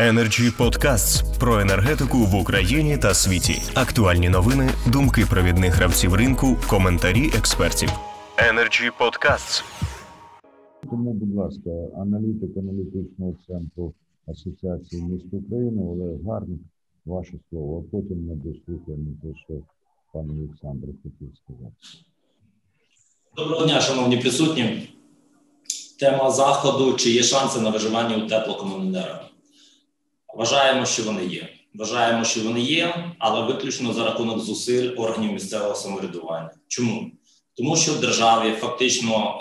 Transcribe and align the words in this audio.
Energy 0.00 0.50
Podcasts 0.58 1.38
про 1.38 1.60
енергетику 1.60 2.18
в 2.18 2.34
Україні 2.34 2.98
та 2.98 3.14
світі. 3.14 3.62
Актуальні 3.74 4.28
новини, 4.28 4.70
думки 4.86 5.26
провідних 5.30 5.74
гравців 5.74 6.14
ринку, 6.14 6.56
коментарі 6.68 7.30
експертів. 7.38 7.90
Energy 8.36 8.90
Podcasts. 9.00 9.64
Тому, 10.90 11.12
будь 11.12 11.34
ласка, 11.34 11.70
аналітик 12.02 12.56
аналітичного 12.56 13.34
центру 13.46 13.94
Асоціації 14.26 15.02
міст 15.02 15.26
України 15.32 15.82
Олег 15.82 16.16
Гарник, 16.26 16.60
ваше 17.06 17.34
слово, 17.50 17.84
а 17.84 17.96
потім 17.96 18.26
ми 18.26 18.34
дослухаємо 18.34 19.10
те, 19.22 19.28
що 19.44 19.54
пан 20.12 20.30
Олександр 20.30 20.86
хотів 21.02 21.28
сказати. 21.44 21.74
Доброго 23.36 23.66
дня, 23.66 23.80
шановні 23.80 24.16
присутні. 24.16 24.88
Тема 25.98 26.30
заходу: 26.30 26.92
чи 26.92 27.10
є 27.10 27.22
шанси 27.22 27.60
на 27.60 27.70
виживання 27.70 28.16
у 28.16 28.28
теплокомуненерго? 28.28 29.30
Вважаємо, 30.40 30.86
що 30.86 31.02
вони 31.02 31.24
є. 31.24 31.48
Вважаємо, 31.74 32.24
що 32.24 32.40
вони 32.40 32.60
є, 32.60 32.94
але 33.18 33.46
виключно 33.46 33.92
за 33.92 34.04
рахунок 34.04 34.38
зусиль 34.38 34.90
органів 34.96 35.32
місцевого 35.32 35.74
самоврядування. 35.74 36.50
Чому? 36.68 37.10
Тому 37.56 37.76
що 37.76 37.92
в 37.92 38.00
державі 38.00 38.52
фактично 38.52 39.38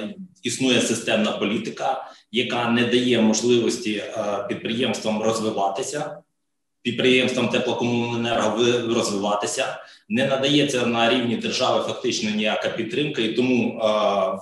е, 0.00 0.14
існує 0.42 0.80
системна 0.80 1.32
політика, 1.32 2.04
яка 2.32 2.70
не 2.70 2.84
дає 2.84 3.20
можливості 3.20 3.92
е, 3.94 4.46
підприємствам 4.48 5.22
розвиватися, 5.22 6.18
підприємствам 6.82 7.48
теплокомуненерго 7.48 8.56
розвиватися. 8.94 9.78
Не 10.08 10.26
надається 10.26 10.86
на 10.86 11.10
рівні 11.10 11.36
держави 11.36 11.84
фактично 11.86 12.30
ніяка 12.30 12.68
підтримка, 12.68 13.22
і 13.22 13.32
тому, 13.32 13.80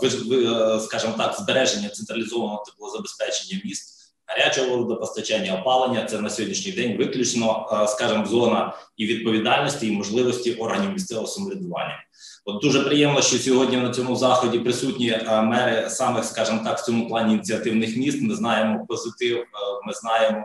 е, 0.02 0.06
е, 0.06 0.80
скажімо 0.80 1.14
так, 1.18 1.34
збереження 1.38 1.88
централізованого 1.88 2.64
теплозабезпечення 2.66 3.60
міст 3.64 3.97
гарячого 4.28 4.76
водопостачання, 4.76 5.54
опалення 5.54 6.04
це 6.04 6.20
на 6.20 6.30
сьогоднішній 6.30 6.72
день 6.72 6.96
виключно, 6.96 7.68
е, 7.72 7.88
скажімо, 7.88 8.26
зона 8.26 8.72
і 8.96 9.06
відповідальності 9.06 9.86
і 9.86 9.92
можливості 9.92 10.54
органів 10.54 10.92
місцевого 10.92 11.26
самоврядування. 11.26 12.04
От 12.44 12.62
дуже 12.62 12.80
приємно, 12.80 13.22
що 13.22 13.38
сьогодні 13.38 13.76
на 13.76 13.90
цьому 13.90 14.16
заході 14.16 14.58
присутні 14.58 15.10
е, 15.10 15.42
мери 15.42 15.90
самих, 15.90 16.24
скажімо 16.24 16.60
так, 16.64 16.78
в 16.78 16.84
цьому 16.84 17.08
плані 17.08 17.34
ініціативних 17.34 17.96
міст. 17.96 18.22
Ми 18.22 18.34
знаємо 18.34 18.86
позитив, 18.88 19.36
е, 19.36 19.44
ми 19.86 19.92
знаємо 19.92 20.44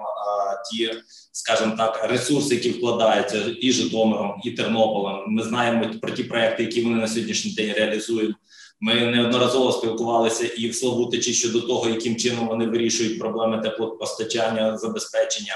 ті, 0.71 0.91
скажімо 1.31 1.73
так, 1.77 2.05
ресурси, 2.09 2.55
які 2.55 2.69
вкладаються 2.69 3.37
і 3.61 3.71
Житомиром, 3.71 4.41
і 4.43 4.51
Тернополем. 4.51 5.23
Ми 5.27 5.43
знаємо 5.43 5.85
про 6.01 6.11
ті 6.11 6.23
проекти, 6.23 6.63
які 6.63 6.83
вони 6.83 6.95
на 6.95 7.07
сьогоднішній 7.07 7.51
день 7.51 7.73
реалізують. 7.73 8.35
Ми 8.85 8.93
неодноразово 8.93 9.71
спілкувалися 9.71 10.47
і 10.47 10.69
в 10.69 10.75
Славутичі 10.75 11.33
щодо 11.33 11.61
того, 11.61 11.89
яким 11.89 12.15
чином 12.15 12.47
вони 12.47 12.65
вирішують 12.67 13.19
проблеми 13.19 13.61
теплопостачання, 13.63 14.77
забезпечення. 14.77 15.53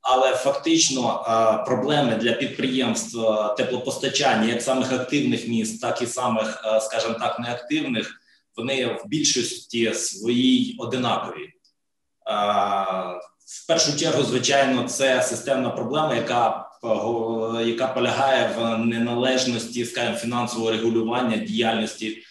Але 0.00 0.32
фактично 0.32 1.24
проблеми 1.66 2.18
для 2.22 2.32
підприємств 2.32 3.18
теплопостачання, 3.56 4.48
як 4.48 4.62
самих 4.62 4.92
активних 4.92 5.48
міст, 5.48 5.80
так 5.80 6.02
і 6.02 6.06
самих, 6.06 6.64
скажімо 6.80 7.14
так, 7.14 7.40
неактивних, 7.40 8.20
вони 8.56 8.86
в 8.86 9.08
більшості 9.08 9.94
своїй 9.94 10.76
одинакові. 10.78 11.48
В 13.46 13.66
першу 13.68 13.96
чергу, 13.98 14.22
звичайно, 14.22 14.88
це 14.88 15.22
системна 15.22 15.70
проблема, 15.70 16.14
яка 16.14 16.70
яка 17.66 17.86
полягає 17.86 18.54
в 18.58 18.78
неналежності 18.78 19.84
скажімо, 19.84 20.16
фінансового 20.16 20.70
регулювання 20.70 21.36
діяльності 21.36 22.22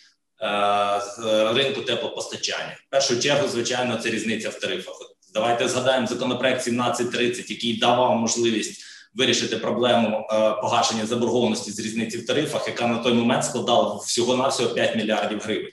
з 1.17 1.19
ринку 1.53 1.81
теплопостачання. 1.81 2.77
В 2.87 2.89
першу 2.89 3.19
чергу, 3.19 3.47
звичайно, 3.47 3.97
це 3.97 4.09
різниця 4.09 4.49
в 4.49 4.59
тарифах. 4.59 4.95
Давайте 5.33 5.67
згадаємо 5.67 6.07
законопроект 6.07 6.67
1730, 6.67 7.49
який 7.49 7.79
давав 7.79 8.15
можливість 8.15 8.83
вирішити 9.13 9.57
проблему 9.57 10.17
е, 10.17 10.51
погашення 10.61 11.05
заборгованості 11.05 11.71
з 11.71 11.79
різниці 11.79 12.17
в 12.17 12.25
тарифах, 12.25 12.67
яка 12.67 12.87
на 12.87 12.97
той 12.97 13.13
момент 13.13 13.45
складала 13.45 13.95
всього 13.95 14.35
навсього 14.35 14.69
5 14.69 14.95
мільярдів 14.95 15.39
гривень. 15.43 15.71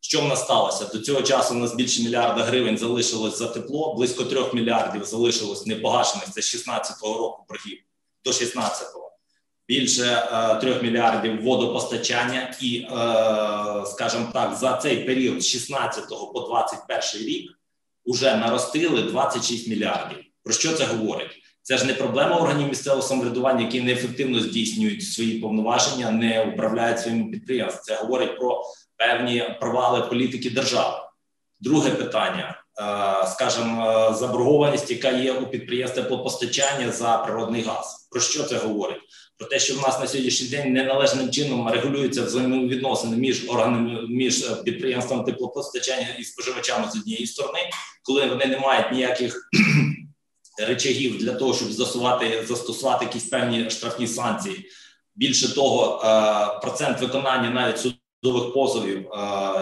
Що 0.00 0.20
в 0.20 0.28
нас 0.28 0.42
сталося? 0.42 0.84
До 0.84 0.98
цього 0.98 1.22
часу 1.22 1.54
у 1.54 1.58
нас 1.58 1.74
більше 1.74 2.02
мільярда 2.02 2.42
гривень 2.42 2.78
залишилось 2.78 3.38
за 3.38 3.48
тепло, 3.48 3.94
близько 3.94 4.24
3 4.24 4.44
мільярдів 4.52 5.04
залишилось 5.04 5.66
непогашених. 5.66 6.30
Це 6.30 6.42
з 6.42 6.54
16-го 6.54 7.18
року 7.18 7.44
боргів 7.48 7.78
до 8.24 8.30
16-го 8.30 9.07
більше 9.68 10.04
е, 10.04 10.54
трьох 10.60 10.82
мільярдів 10.82 11.42
водопостачання, 11.42 12.54
і, 12.60 12.76
е, 12.76 12.86
скажімо 13.86 14.30
так, 14.32 14.54
за 14.54 14.76
цей 14.76 14.96
період 15.04 15.42
з 15.42 15.46
16 15.46 16.08
по 16.32 16.40
21 16.40 17.28
рік 17.28 17.58
вже 18.06 18.36
наростили 18.36 19.02
26 19.02 19.68
мільярдів. 19.68 20.18
Про 20.44 20.52
що 20.52 20.72
це 20.72 20.84
говорить? 20.84 21.30
Це 21.62 21.78
ж 21.78 21.84
не 21.84 21.94
проблема 21.94 22.36
органів 22.36 22.68
місцевого 22.68 23.02
самоврядування, 23.02 23.60
які 23.64 23.80
неефективно 23.80 24.40
здійснюють 24.40 25.04
свої 25.04 25.38
повноваження, 25.38 26.10
не 26.10 26.44
управляють 26.44 27.00
своїми 27.00 27.30
підприємствами. 27.30 27.84
Це 27.84 28.04
говорить 28.04 28.38
про 28.38 28.62
певні 28.96 29.56
провали 29.60 30.06
політики 30.06 30.50
держави. 30.50 30.96
Друге 31.60 31.90
питання, 31.90 32.62
скажімо, 33.26 34.14
заборгованість, 34.18 34.90
яка 34.90 35.10
є 35.10 35.32
у 35.32 35.46
підприємств 35.46 35.96
теплопостачання 35.96 36.92
за 36.92 37.16
природний 37.16 37.62
газ. 37.62 38.08
Про 38.10 38.20
що 38.20 38.42
це 38.42 38.56
говорить? 38.56 39.00
про 39.38 39.48
те, 39.48 39.58
що 39.58 39.74
в 39.74 39.82
нас 39.82 40.00
на 40.00 40.06
сьогоднішній 40.06 40.48
день 40.48 40.72
неналежним 40.72 41.30
чином 41.30 41.68
регулюються 41.68 42.22
взаємовідносини 42.22 43.16
між 43.16 43.48
органами 43.48 44.06
між 44.08 44.42
е, 44.42 44.54
підприємством 44.64 45.24
теплопостачання 45.24 46.08
і 46.18 46.24
споживачами 46.24 46.90
з 46.90 46.96
однієї 46.96 47.26
сторони, 47.26 47.58
коли 48.02 48.26
вони 48.26 48.46
не 48.46 48.58
мають 48.58 48.92
ніяких 48.92 49.50
речагів 50.68 51.18
для 51.18 51.34
того, 51.34 51.54
щоб 51.54 51.72
застосувати 51.72 52.44
застосувати 52.48 53.04
якісь 53.04 53.24
певні 53.24 53.70
штрафні 53.70 54.06
санкції. 54.06 54.70
Більше 55.16 55.54
того, 55.54 56.02
е, 56.04 56.60
процент 56.60 57.00
виконання 57.00 57.50
навіть 57.50 57.78
суд 57.78 57.94
судових 58.22 58.54
позовів, 58.54 59.06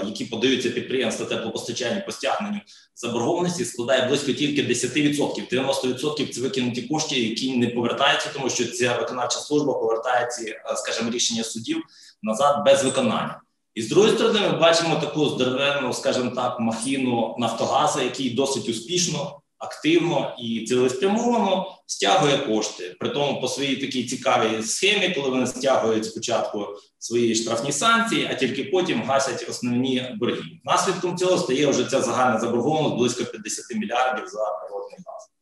які 0.06 0.25
подаються 0.25 0.71
підприємства 0.71 1.27
теплопостачання 1.27 2.00
по 2.00 2.12
стягненню 2.12 2.61
заборгованості, 2.94 3.65
складає 3.65 4.09
близько 4.09 4.33
тільки 4.33 4.62
10%. 4.62 5.53
90%– 5.53 6.33
це 6.34 6.41
викинуті 6.41 6.83
кошти, 6.83 7.21
які 7.21 7.56
не 7.56 7.66
повертаються, 7.66 8.31
тому 8.34 8.50
що 8.50 8.65
ця 8.65 8.99
виконавча 8.99 9.39
служба 9.39 9.72
повертає 9.72 10.27
ці, 10.27 10.55
скажімо, 10.77 11.11
рішення 11.11 11.45
судів 11.45 11.83
назад 12.22 12.65
без 12.66 12.84
виконання. 12.84 13.41
І 13.75 13.83
з 13.83 13.89
другої 13.89 14.15
сторони, 14.15 14.41
ми 14.41 14.59
бачимо 14.59 14.97
таку 15.00 15.28
здоровенну, 15.28 15.93
скажімо 15.93 16.31
так, 16.31 16.61
махіну 16.61 17.37
Нафтогаза, 17.39 18.03
який 18.03 18.31
досить 18.31 18.69
успішно 18.69 19.41
активно 19.66 20.37
і 20.38 20.65
цілеспрямовано 20.65 21.78
стягує 21.87 22.38
кошти. 22.38 22.97
При 23.00 23.09
тому 23.09 23.41
по 23.41 23.49
своїй 23.49 23.77
такій 23.77 24.04
цікавій 24.04 24.62
схемі, 24.62 25.15
коли 25.15 25.31
вони 25.31 25.47
стягують 25.47 26.04
спочатку 26.04 26.66
свої 26.99 27.34
штрафні 27.34 27.72
санкції, 27.72 28.28
а 28.31 28.34
тільки 28.34 28.65
потім 28.65 29.03
гасять 29.03 29.47
основні 29.49 30.16
борги. 30.21 30.43
Наслідком 30.65 31.16
цього 31.16 31.38
стає 31.38 31.66
вже 31.66 31.84
ця 31.84 32.00
загальна 32.00 32.41
заборгованість 32.41 32.97
близько 32.97 33.25
50 33.25 33.77
мільярдів 33.77 34.28
за 34.28 34.44
природний 34.44 34.99
газ. 35.06 35.35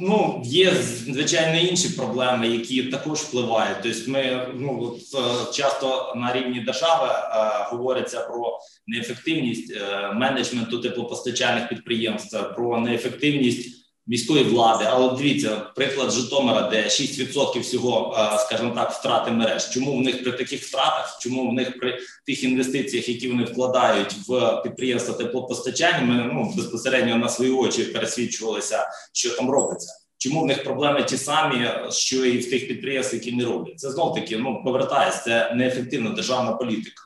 Ну, 0.00 0.42
є 0.44 0.74
звичайно 1.06 1.68
інші 1.68 1.88
проблеми, 1.88 2.48
які 2.48 2.82
також 2.82 3.18
впливають. 3.18 3.76
Тобто, 3.82 4.10
ми 4.10 4.48
ну 4.54 4.98
от, 5.12 5.54
часто 5.54 6.12
на 6.16 6.32
рівні 6.32 6.60
держави 6.60 7.08
е, 7.08 7.26
говориться 7.70 8.20
про 8.20 8.58
неефективність 8.86 9.76
е, 9.76 10.12
менеджменту 10.12 10.78
теплопостачальних 10.78 11.68
підприємств, 11.68 12.54
про 12.54 12.80
неефективність 12.80 13.81
міської 14.06 14.44
влади. 14.44 14.84
Але 14.88 15.16
дивіться, 15.16 15.56
приклад 15.56 16.10
Житомира, 16.10 16.62
де 16.62 16.82
6% 16.84 17.60
всього, 17.60 18.16
скажімо 18.46 18.72
так, 18.74 18.92
втрати 18.92 19.30
мереж. 19.30 19.70
Чому 19.70 19.98
в 19.98 20.00
них 20.00 20.22
при 20.22 20.32
таких 20.32 20.62
втратах? 20.62 21.18
Чому 21.20 21.50
в 21.50 21.52
них 21.52 21.78
при 21.78 21.98
тих 22.26 22.44
інвестиціях, 22.44 23.08
які 23.08 23.28
вони 23.28 23.44
вкладають 23.44 24.12
в 24.28 24.60
підприємства 24.62 25.14
теплопостачання, 25.14 26.00
ми 26.00 26.30
ну 26.34 26.52
безпосередньо 26.56 27.16
на 27.16 27.28
свої 27.28 27.50
очі 27.50 27.84
пересвідчувалися, 27.84 28.88
що 29.12 29.36
там 29.36 29.50
робиться. 29.50 29.94
Чому 30.18 30.42
в 30.42 30.46
них 30.46 30.64
проблеми 30.64 31.02
ті 31.02 31.16
самі, 31.16 31.68
що 31.90 32.24
і 32.24 32.38
в 32.38 32.50
тих 32.50 32.68
підприємствах, 32.68 33.24
які 33.24 33.36
не 33.36 33.44
роблять? 33.44 33.80
Це 33.80 33.90
знов 33.90 34.14
таки 34.14 34.36
ну 34.38 34.62
повертається 34.64 35.24
це 35.24 35.54
неефективна 35.54 36.10
державна 36.10 36.52
політика. 36.52 37.02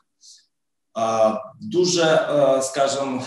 Дуже 1.61 2.27
скажімо, 2.61 3.23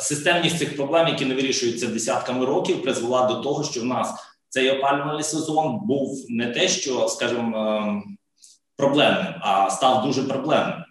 системність 0.00 0.58
цих 0.58 0.76
проблем, 0.76 1.08
які 1.08 1.24
не 1.24 1.34
вирішуються 1.34 1.86
десятками 1.86 2.46
років, 2.46 2.82
призвела 2.82 3.26
до 3.26 3.34
того, 3.34 3.64
що 3.64 3.80
в 3.80 3.84
нас 3.84 4.14
цей 4.48 4.70
опалювальний 4.70 5.22
сезон 5.22 5.80
був 5.82 6.26
не 6.28 6.46
те, 6.46 6.68
що 6.68 7.08
скажімо, 7.08 7.58
ем, 7.58 8.16
проблемним, 8.76 9.34
а 9.40 9.70
став 9.70 10.06
дуже 10.06 10.22
проблемним. 10.22 10.84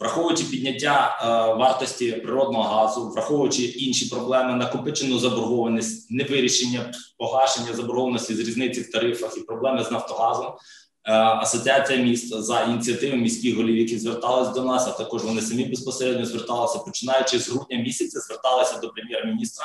Враховуючи 0.00 0.44
підняття 0.44 1.18
е, 1.22 1.54
вартості 1.54 2.12
природного 2.12 2.62
газу, 2.62 3.08
враховуючи 3.08 3.62
інші 3.62 4.06
проблеми, 4.06 4.54
накопичену 4.54 5.18
заборгованість, 5.18 6.10
невирішення 6.10 6.92
погашення 7.18 7.72
заборгованості 7.72 8.34
з 8.34 8.40
різниці 8.40 8.80
в 8.80 8.90
тарифах 8.90 9.36
і 9.36 9.40
проблеми 9.40 9.84
з 9.84 9.90
Нафтогазом, 9.90 10.52
асоціація 11.12 11.98
міст 11.98 12.42
за 12.42 12.62
ініціативи 12.62 13.16
міських 13.16 13.56
голів, 13.56 13.76
які 13.76 13.98
звертались 13.98 14.48
до 14.48 14.64
нас, 14.64 14.88
а 14.88 14.90
також 14.90 15.24
вони 15.24 15.40
самі 15.40 15.64
безпосередньо 15.64 16.26
зверталися, 16.26 16.78
починаючи 16.78 17.38
з 17.38 17.48
грудня 17.48 17.78
місяця, 17.78 18.20
зверталися 18.20 18.78
до 18.78 18.88
прем'єр-міністра 18.88 19.64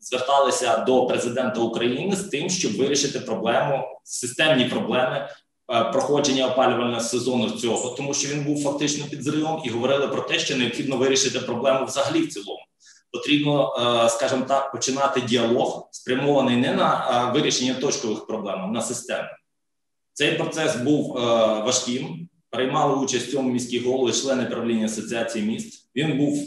зверталися 0.00 0.76
до 0.76 1.06
президента 1.06 1.60
України 1.60 2.16
з 2.16 2.24
тим, 2.24 2.50
щоб 2.50 2.76
вирішити 2.76 3.20
проблему, 3.20 4.00
системні 4.04 4.64
проблеми 4.64 5.28
е, 5.72 5.84
проходження 5.84 6.46
опалювального 6.46 7.00
сезону 7.00 7.50
цього, 7.50 7.90
тому 7.90 8.14
що 8.14 8.28
він 8.28 8.44
був 8.44 8.62
фактично 8.62 9.04
під 9.10 9.22
зривом, 9.22 9.62
і 9.64 9.70
говорили 9.70 10.08
про 10.08 10.22
те, 10.22 10.38
що 10.38 10.56
необхідно 10.56 10.96
вирішити 10.96 11.40
проблему 11.40 11.86
взагалі 11.86 12.20
в 12.20 12.28
цілому. 12.28 12.60
Потрібно, 13.12 13.74
е, 14.04 14.08
скажімо 14.08 14.44
так, 14.48 14.72
починати 14.72 15.20
діалог, 15.20 15.88
спрямований 15.90 16.56
не 16.56 16.72
на 16.72 17.10
е, 17.10 17.38
вирішення 17.38 17.74
точкових 17.74 18.26
проблем, 18.26 18.60
а 18.64 18.66
на 18.66 18.82
системи. 18.82 19.28
Цей 20.16 20.32
процес 20.32 20.76
був 20.76 21.12
важким. 21.64 22.28
Приймали 22.50 23.04
участь 23.04 23.26
в 23.26 23.30
цьому 23.30 23.50
міські 23.50 23.78
голови, 23.78 24.12
члени 24.12 24.44
правління 24.44 24.86
асоціації 24.86 25.44
міст. 25.44 25.90
Він 25.96 26.18
був 26.18 26.44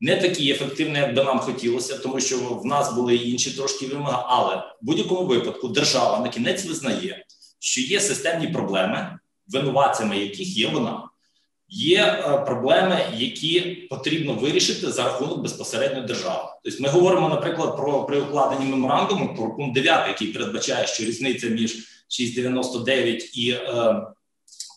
не 0.00 0.16
такий 0.16 0.50
ефективний, 0.50 1.02
як 1.02 1.14
би 1.14 1.24
нам 1.24 1.38
хотілося, 1.38 1.98
тому 1.98 2.20
що 2.20 2.38
в 2.38 2.66
нас 2.66 2.94
були 2.94 3.16
інші 3.16 3.50
трошки 3.50 3.86
вимоги. 3.86 4.16
Але 4.26 4.56
в 4.56 4.62
будь-якому 4.80 5.26
випадку 5.26 5.68
держава 5.68 6.20
на 6.20 6.28
кінець 6.28 6.64
визнає, 6.64 7.24
що 7.58 7.80
є 7.80 8.00
системні 8.00 8.48
проблеми, 8.48 9.18
винуватцями 9.48 10.18
яких 10.18 10.56
є 10.56 10.68
вона. 10.68 11.08
Є 11.70 12.02
е, 12.02 12.38
проблеми, 12.38 12.98
які 13.16 13.60
потрібно 13.90 14.34
вирішити 14.34 14.92
за 14.92 15.04
рахунок 15.04 15.38
безпосередньо 15.38 16.02
держави. 16.02 16.48
Тобто, 16.64 16.82
ми 16.82 16.88
говоримо, 16.88 17.28
наприклад, 17.28 17.76
про 17.76 18.04
при 18.04 18.20
укладенні 18.20 18.70
меморандуму 18.70 19.34
про 19.36 19.56
пункт 19.56 19.74
9, 19.74 20.08
який 20.08 20.28
передбачає, 20.28 20.86
що 20.86 21.04
різниця 21.04 21.46
між 21.46 21.76
6,99 22.08 23.30
і 23.34 23.50
е, 23.50 24.02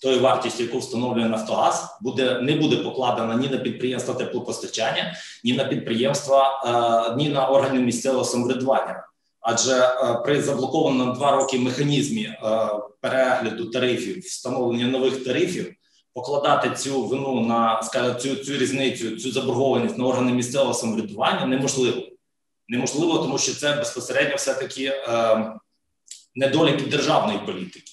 тою 0.02 0.20
вартістю, 0.20 0.64
яку 0.64 0.78
встановлює 0.78 1.30
Нафтогаз, 1.30 1.98
буде 2.02 2.40
не 2.42 2.56
буде 2.56 2.76
покладена 2.76 3.36
ні 3.36 3.48
на 3.48 3.58
підприємства 3.58 4.14
теплопостачання, 4.14 5.16
ні 5.44 5.54
на 5.54 5.64
підприємства, 5.64 6.62
е, 7.12 7.16
ні 7.18 7.30
на 7.30 7.48
органи 7.48 7.80
місцевого 7.80 8.26
самоврядування. 8.26 9.08
Адже 9.42 9.74
е, 9.74 10.22
при 10.26 10.42
заблокованому 10.42 11.14
два 11.14 11.32
роки 11.32 11.60
механізмі 11.60 12.24
е, 12.24 12.38
перегляду 13.02 13.66
тарифів, 13.66 14.20
встановлення 14.20 14.88
нових 14.88 15.24
тарифів, 15.24 15.74
покладати 16.14 16.76
цю 16.76 17.06
вину 17.06 17.42
на 17.42 17.84
скажімо, 17.84 18.20
цю 18.20 18.36
цю 18.36 18.58
різницю, 18.58 19.18
цю 19.18 19.32
заборгованість 19.32 19.98
на 19.98 20.06
органи 20.06 20.32
місцевого 20.32 20.74
самоврядування 20.74 21.46
неможливо. 21.46 22.02
Неможливо, 22.68 23.18
тому 23.18 23.38
що 23.38 23.56
це 23.56 23.76
безпосередньо 23.76 24.36
все 24.36 24.54
таки 24.54 24.86
е, 24.86 25.54
недоліки 26.36 26.86
державної 26.86 27.40
політики. 27.40 27.92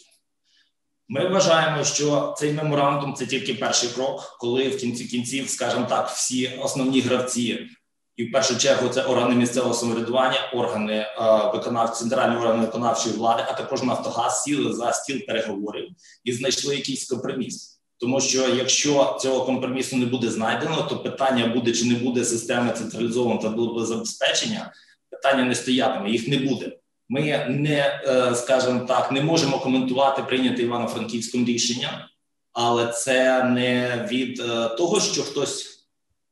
Ми 1.09 1.29
вважаємо, 1.29 1.85
що 1.85 2.35
цей 2.39 2.53
меморандум 2.53 3.15
це 3.15 3.27
тільки 3.27 3.55
перший 3.55 3.89
крок, 3.89 4.37
коли 4.41 4.69
в 4.69 4.77
кінці 4.79 5.05
кінців, 5.05 5.51
скажімо 5.51 5.87
так, 5.89 6.09
всі 6.09 6.47
основні 6.63 7.01
гравці, 7.01 7.69
і 8.17 8.25
в 8.25 8.33
першу 8.33 8.59
чергу 8.59 8.89
це 8.89 9.03
органи 9.03 9.35
місцевого 9.35 9.75
самоврядування, 9.75 10.51
органи 10.55 10.95
е, 10.95 11.09
виконав 11.55 11.91
центральні 11.91 12.37
органи 12.37 12.67
виконавчої 12.67 13.15
влади, 13.15 13.45
а 13.49 13.53
також 13.53 13.83
Нафтогаз 13.83 14.43
сіли 14.43 14.73
за 14.73 14.93
стіл 14.93 15.27
переговорів 15.27 15.89
і 16.25 16.33
знайшли 16.33 16.77
якийсь 16.77 17.09
компроміс. 17.11 17.78
Тому 18.01 18.21
що 18.21 18.49
якщо 18.49 19.19
цього 19.21 19.45
компромісу 19.45 19.97
не 19.97 20.07
буде 20.07 20.31
знайдено, 20.31 20.83
то 20.83 20.99
питання 20.99 21.47
буде 21.47 21.73
чи 21.73 21.85
не 21.85 21.95
буде 21.95 22.25
системи 22.25 22.73
централізованого 22.73 23.43
та 23.79 23.87
забезпечення, 23.87 24.73
питання 25.11 25.45
не 25.45 25.55
стоятиме, 25.55 26.11
їх 26.11 26.29
не 26.29 26.39
буде. 26.39 26.73
Ми 27.09 27.47
не 27.49 28.03
е, 28.07 28.35
скажімо 28.35 28.81
так, 28.89 29.13
не 29.13 29.23
можемо 29.23 29.59
коментувати 29.59 30.23
прийняте 30.23 30.63
івано-франківським 30.63 31.47
рішення, 31.47 32.09
але 32.53 32.87
це 32.87 33.45
не 33.45 34.07
від 34.11 34.41
е, 34.41 34.69
того, 34.69 35.01
що 35.01 35.23
хтось 35.23 35.87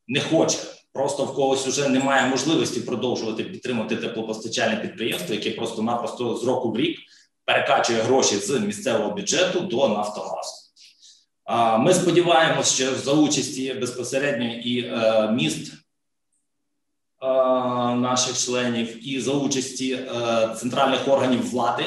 не 0.09 0.21
хоче. 0.21 0.59
Просто 0.93 1.25
в 1.25 1.35
когось 1.35 1.67
вже 1.67 1.89
немає 1.89 2.27
можливості 2.27 2.81
продовжувати 2.81 3.45
підтримувати 3.45 3.97
теплопостачальне 3.97 4.77
підприємство, 4.77 5.35
яке 5.35 5.51
просто-напросто 5.51 6.37
з 6.37 6.45
року 6.45 6.71
в 6.71 6.77
рік 6.77 6.99
перекачує 7.45 8.03
гроші 8.03 8.37
з 8.37 8.51
місцевого 8.51 9.11
бюджету 9.11 9.61
до 9.61 9.89
Нафтогазу. 9.89 10.66
Ми 11.79 11.95
сподіваємося, 11.95 12.75
що 12.75 12.95
за 12.95 13.13
участі 13.13 13.75
безпосередньо 13.75 14.53
і 14.55 14.81
е, 14.81 15.31
міст 15.33 15.73
Е, 17.23 17.27
наших 17.95 18.39
членів 18.39 19.09
і 19.09 19.21
за 19.21 19.33
участі 19.33 19.93
е, 19.93 20.09
центральних 20.57 21.09
органів 21.09 21.51
влади. 21.51 21.85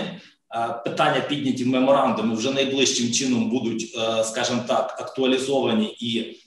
Питання 0.83 1.19
підняті 1.19 1.63
в 1.63 1.67
меморандумі 1.67 2.35
вже 2.35 2.51
найближчим 2.51 3.11
чином 3.11 3.50
будуть, 3.50 3.97
скажімо 4.23 4.61
так, 4.67 4.95
актуалізовані 5.00 5.85
і 6.00 6.38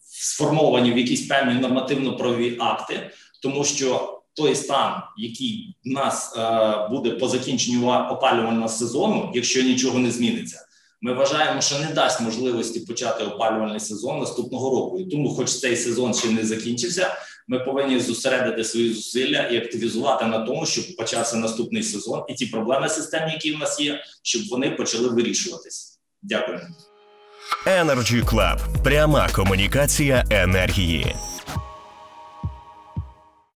сформовані 0.00 0.92
в 0.92 0.98
якісь 0.98 1.26
певні 1.26 1.54
нормативно-правові 1.54 2.56
акти, 2.60 3.10
тому 3.42 3.64
що 3.64 4.20
той 4.34 4.54
стан, 4.54 5.02
який 5.16 5.76
в 5.84 5.88
нас 5.88 6.36
буде 6.90 7.10
по 7.10 7.28
закінченню 7.28 7.88
опалювального 7.88 8.68
сезону, 8.68 9.32
якщо 9.34 9.62
нічого 9.62 9.98
не 9.98 10.10
зміниться, 10.10 10.66
ми 11.02 11.14
вважаємо, 11.14 11.60
що 11.60 11.78
не 11.78 11.86
дасть 11.86 12.20
можливості 12.20 12.80
почати 12.80 13.24
опалювальний 13.24 13.80
сезон 13.80 14.20
наступного 14.20 14.70
року. 14.70 15.00
І 15.00 15.04
тому, 15.04 15.34
хоч 15.34 15.58
цей 15.58 15.76
сезон 15.76 16.14
ще 16.14 16.30
не 16.30 16.44
закінчився, 16.44 17.16
ми 17.48 17.58
повинні 17.58 18.00
зосередити 18.00 18.64
свої 18.64 18.94
зусилля 18.94 19.40
і 19.40 19.56
активізувати 19.56 20.24
на 20.24 20.38
тому, 20.38 20.66
щоб 20.66 20.96
почався 20.96 21.36
наступний 21.36 21.82
сезон, 21.82 22.22
і 22.28 22.34
ті 22.34 22.46
проблеми 22.46 22.88
системні, 22.88 23.32
які 23.32 23.52
в 23.52 23.58
нас 23.58 23.80
є, 23.80 24.04
щоб 24.22 24.42
вони 24.50 24.70
почали 24.70 25.08
вирішуватися. 25.08 25.98
Дякую. 26.22 26.60
Energy 27.66 28.24
Club. 28.24 28.58
пряма 28.82 29.28
комунікація 29.28 30.24
енергії. 30.30 31.14